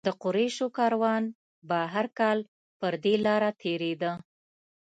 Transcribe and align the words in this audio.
د 0.07 0.09
قریشو 0.23 0.67
کاروان 0.77 1.23
به 1.67 1.79
هر 1.93 2.07
کال 2.19 2.39
پر 2.79 2.93
دې 3.03 3.13
لاره 3.25 3.51
تېرېده. 3.61 4.11